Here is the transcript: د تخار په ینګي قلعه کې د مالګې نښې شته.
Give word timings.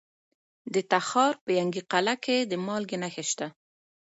د 0.73 0.75
تخار 0.91 1.33
په 1.43 1.49
ینګي 1.59 1.81
قلعه 1.91 2.15
کې 2.23 2.37
د 2.51 2.53
مالګې 2.65 2.97
نښې 3.03 3.23
شته. 3.29 3.47